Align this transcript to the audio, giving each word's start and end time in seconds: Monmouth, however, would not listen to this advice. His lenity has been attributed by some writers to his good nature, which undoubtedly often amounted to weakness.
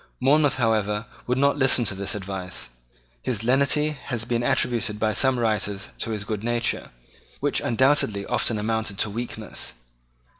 Monmouth, 0.19 0.55
however, 0.55 1.05
would 1.27 1.37
not 1.37 1.57
listen 1.57 1.85
to 1.85 1.93
this 1.93 2.15
advice. 2.15 2.69
His 3.21 3.43
lenity 3.43 3.89
has 3.89 4.25
been 4.25 4.41
attributed 4.41 4.99
by 4.99 5.13
some 5.13 5.37
writers 5.39 5.89
to 5.99 6.09
his 6.09 6.23
good 6.23 6.43
nature, 6.43 6.89
which 7.39 7.61
undoubtedly 7.61 8.25
often 8.25 8.57
amounted 8.57 8.97
to 8.97 9.11
weakness. 9.11 9.73